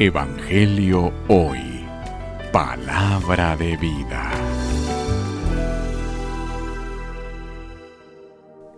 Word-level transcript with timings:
Evangelio 0.00 1.12
Hoy. 1.26 1.84
Palabra 2.52 3.56
de 3.56 3.76
vida. 3.78 4.30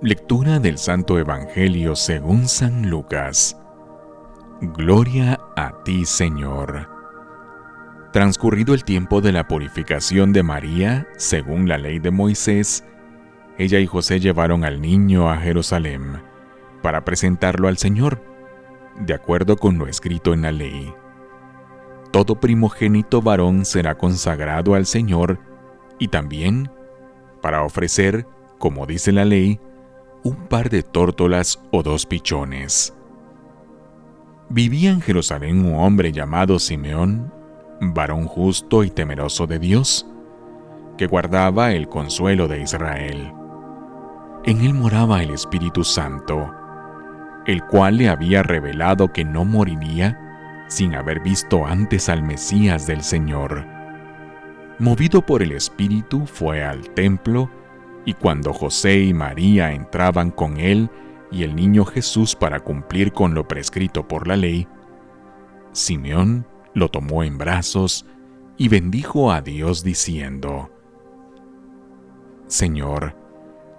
Lectura 0.01 0.59
del 0.61 0.79
Santo 0.79 1.19
Evangelio 1.19 1.95
según 1.95 2.49
San 2.49 2.89
Lucas. 2.89 3.55
Gloria 4.63 5.39
a 5.57 5.83
ti, 5.85 6.07
Señor. 6.07 6.89
Transcurrido 8.15 8.73
el 8.73 8.85
tiempo 8.85 9.21
de 9.21 9.33
la 9.33 9.47
purificación 9.47 10.33
de 10.33 10.43
María, 10.43 11.07
según 11.19 11.69
la 11.69 11.77
ley 11.77 11.99
de 11.99 12.11
Moisés, 12.11 12.83
ella 13.59 13.79
y 13.79 13.87
José 13.87 14.21
llevaron 14.21 14.65
al 14.65 14.81
niño 14.81 15.31
a 15.31 15.37
Jerusalén 15.37 16.23
para 16.81 17.05
presentarlo 17.05 17.69
al 17.69 17.77
Señor, 17.77 18.25
de 18.99 19.13
acuerdo 19.13 19.57
con 19.57 19.77
lo 19.77 19.87
escrito 19.87 20.33
en 20.33 20.41
la 20.41 20.53
ley 20.53 20.95
todo 22.11 22.35
primogénito 22.37 23.23
varón 23.23 23.65
será 23.65 23.97
consagrado 23.97 24.75
al 24.75 24.87
Señor 24.87 25.39
y 25.99 26.09
también 26.09 26.71
para 27.41 27.63
ofrecer, 27.63 28.27
como 28.59 28.87
dice 28.87 29.13
la 29.13 29.25
ley, 29.25 29.61
un 30.25 30.37
par 30.49 30.69
de 30.71 30.83
tórtolas 30.83 31.61
o 31.71 31.83
dos 31.83 32.07
pichones. 32.07 32.95
Vivía 34.49 34.91
en 34.91 35.01
Jerusalén 35.01 35.65
un 35.65 35.79
hombre 35.79 36.13
llamado 36.13 36.59
Simeón, 36.59 37.33
varón 37.81 38.27
justo 38.27 38.83
y 38.83 38.91
temeroso 38.91 39.47
de 39.47 39.59
Dios, 39.59 40.07
que 40.99 41.07
guardaba 41.07 41.73
el 41.73 41.89
consuelo 41.89 42.49
de 42.49 42.61
Israel. 42.61 43.33
En 44.45 44.61
él 44.63 44.75
moraba 44.75 45.23
el 45.23 45.31
Espíritu 45.31 45.85
Santo, 45.85 46.51
el 47.47 47.65
cual 47.65 47.99
le 47.99 48.09
había 48.09 48.43
revelado 48.43 49.13
que 49.13 49.25
no 49.25 49.45
moriría 49.45 50.30
sin 50.71 50.95
haber 50.95 51.19
visto 51.19 51.67
antes 51.67 52.09
al 52.09 52.23
Mesías 52.23 52.87
del 52.87 53.03
Señor. 53.03 53.67
Movido 54.79 55.21
por 55.21 55.43
el 55.43 55.51
Espíritu 55.51 56.27
fue 56.27 56.63
al 56.63 56.91
templo, 56.91 57.51
y 58.05 58.15
cuando 58.15 58.53
José 58.53 59.01
y 59.01 59.13
María 59.13 59.73
entraban 59.73 60.31
con 60.31 60.59
él 60.59 60.89
y 61.33 61.43
el 61.43 61.57
niño 61.57 61.85
Jesús 61.85 62.37
para 62.37 62.61
cumplir 62.61 63.13
con 63.13 63.35
lo 63.35 63.49
prescrito 63.49 64.07
por 64.07 64.29
la 64.29 64.37
ley, 64.37 64.69
Simeón 65.73 66.47
lo 66.73 66.89
tomó 66.89 67.25
en 67.25 67.37
brazos 67.37 68.07
y 68.57 68.69
bendijo 68.69 69.33
a 69.33 69.41
Dios 69.41 69.83
diciendo, 69.83 70.71
Señor, 72.47 73.17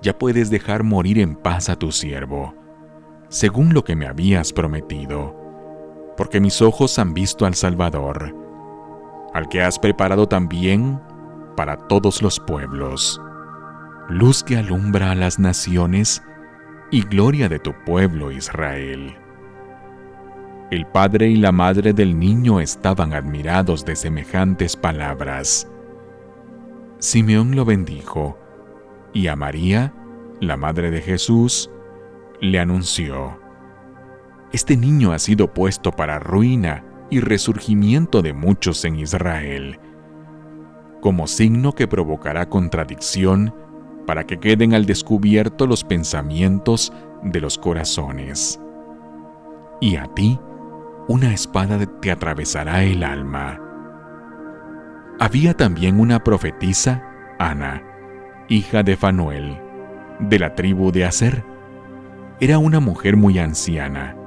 ya 0.01 0.17
puedes 0.17 0.49
dejar 0.49 0.83
morir 0.83 1.19
en 1.19 1.35
paz 1.35 1.69
a 1.69 1.77
tu 1.77 1.93
siervo, 1.93 2.53
según 3.29 3.73
lo 3.73 3.85
que 3.85 3.95
me 3.95 4.07
habías 4.07 4.51
prometido 4.51 5.40
porque 6.17 6.39
mis 6.39 6.61
ojos 6.61 6.99
han 6.99 7.13
visto 7.13 7.45
al 7.45 7.55
Salvador, 7.55 8.35
al 9.33 9.47
que 9.49 9.61
has 9.61 9.79
preparado 9.79 10.27
también 10.27 11.01
para 11.55 11.77
todos 11.77 12.21
los 12.21 12.39
pueblos, 12.39 13.21
luz 14.09 14.43
que 14.43 14.57
alumbra 14.57 15.11
a 15.11 15.15
las 15.15 15.39
naciones 15.39 16.23
y 16.91 17.01
gloria 17.01 17.49
de 17.49 17.59
tu 17.59 17.73
pueblo 17.85 18.31
Israel. 18.31 19.15
El 20.71 20.85
padre 20.85 21.27
y 21.27 21.35
la 21.35 21.51
madre 21.51 21.91
del 21.91 22.17
niño 22.17 22.61
estaban 22.61 23.13
admirados 23.13 23.83
de 23.83 23.95
semejantes 23.95 24.77
palabras. 24.77 25.67
Simeón 26.99 27.55
lo 27.57 27.65
bendijo, 27.65 28.37
y 29.13 29.27
a 29.27 29.35
María, 29.35 29.93
la 30.39 30.55
madre 30.55 30.89
de 30.89 31.01
Jesús, 31.01 31.69
le 32.39 32.57
anunció, 32.59 33.40
este 34.51 34.75
niño 34.75 35.13
ha 35.13 35.19
sido 35.19 35.53
puesto 35.53 35.91
para 35.91 36.19
ruina 36.19 36.83
y 37.09 37.21
resurgimiento 37.21 38.21
de 38.21 38.33
muchos 38.33 38.83
en 38.83 38.97
Israel, 38.97 39.79
como 40.99 41.27
signo 41.27 41.73
que 41.73 41.87
provocará 41.87 42.49
contradicción 42.49 43.53
para 44.05 44.25
que 44.25 44.39
queden 44.39 44.73
al 44.73 44.85
descubierto 44.85 45.67
los 45.67 45.83
pensamientos 45.83 46.91
de 47.23 47.39
los 47.39 47.57
corazones. 47.57 48.59
Y 49.79 49.95
a 49.95 50.07
ti, 50.07 50.37
una 51.07 51.33
espada 51.33 51.79
te 52.01 52.11
atravesará 52.11 52.83
el 52.83 53.03
alma. 53.03 53.59
Había 55.19 55.55
también 55.55 55.99
una 55.99 56.23
profetisa, 56.23 57.03
Ana, 57.39 57.83
hija 58.49 58.83
de 58.83 58.97
Fanuel, 58.97 59.61
de 60.19 60.39
la 60.39 60.55
tribu 60.55 60.91
de 60.91 61.05
Aser. 61.05 61.43
Era 62.39 62.57
una 62.57 62.79
mujer 62.79 63.17
muy 63.17 63.39
anciana 63.39 64.17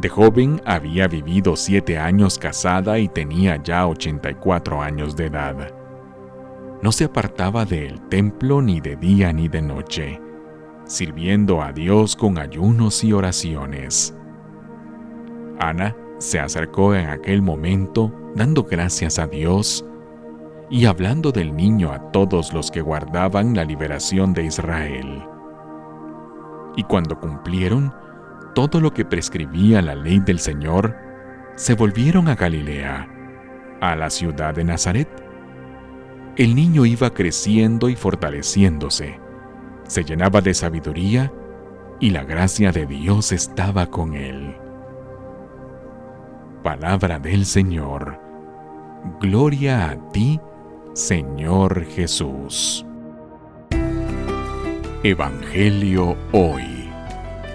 de 0.00 0.08
joven 0.08 0.60
había 0.64 1.06
vivido 1.06 1.56
siete 1.56 1.98
años 1.98 2.38
casada 2.38 2.98
y 2.98 3.08
tenía 3.08 3.62
ya 3.62 3.86
84 3.86 4.80
años 4.80 5.16
de 5.16 5.26
edad. 5.26 5.74
No 6.82 6.92
se 6.92 7.04
apartaba 7.04 7.64
del 7.64 8.00
templo 8.08 8.62
ni 8.62 8.80
de 8.80 8.96
día 8.96 9.32
ni 9.32 9.48
de 9.48 9.62
noche, 9.62 10.20
sirviendo 10.84 11.62
a 11.62 11.72
Dios 11.72 12.16
con 12.16 12.38
ayunos 12.38 13.04
y 13.04 13.12
oraciones. 13.12 14.14
Ana 15.58 15.94
se 16.18 16.40
acercó 16.40 16.94
en 16.94 17.08
aquel 17.08 17.42
momento 17.42 18.12
dando 18.34 18.64
gracias 18.64 19.18
a 19.18 19.26
Dios 19.26 19.84
y 20.70 20.86
hablando 20.86 21.32
del 21.32 21.54
niño 21.54 21.92
a 21.92 22.10
todos 22.12 22.52
los 22.52 22.70
que 22.70 22.80
guardaban 22.80 23.54
la 23.54 23.64
liberación 23.64 24.32
de 24.32 24.44
Israel. 24.44 25.22
Y 26.76 26.84
cuando 26.84 27.18
cumplieron 27.18 27.92
todo 28.54 28.80
lo 28.80 28.92
que 28.92 29.04
prescribía 29.04 29.82
la 29.82 29.94
ley 29.94 30.20
del 30.20 30.38
Señor, 30.38 30.96
se 31.56 31.74
volvieron 31.74 32.28
a 32.28 32.34
Galilea, 32.34 33.08
a 33.80 33.96
la 33.96 34.10
ciudad 34.10 34.54
de 34.54 34.64
Nazaret. 34.64 35.08
El 36.36 36.54
niño 36.54 36.86
iba 36.86 37.10
creciendo 37.10 37.88
y 37.88 37.96
fortaleciéndose, 37.96 39.18
se 39.86 40.04
llenaba 40.04 40.40
de 40.40 40.54
sabiduría 40.54 41.32
y 41.98 42.10
la 42.10 42.24
gracia 42.24 42.72
de 42.72 42.86
Dios 42.86 43.32
estaba 43.32 43.86
con 43.86 44.14
él. 44.14 44.56
Palabra 46.62 47.18
del 47.18 47.44
Señor. 47.44 48.20
Gloria 49.20 49.90
a 49.90 50.10
ti, 50.12 50.40
Señor 50.92 51.84
Jesús. 51.86 52.86
Evangelio 55.02 56.16
hoy. 56.32 56.69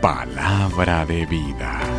Palabra 0.06 1.04
de 1.04 1.26
vida. 1.26 1.94